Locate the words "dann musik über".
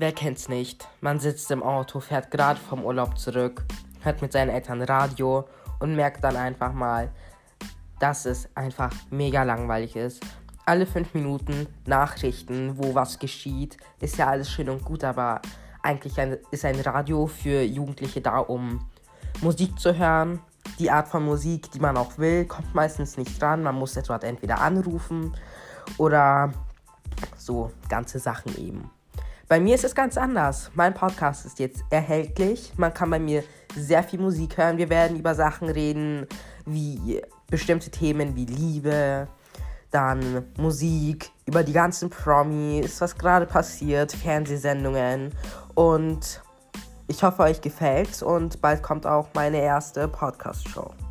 39.90-41.62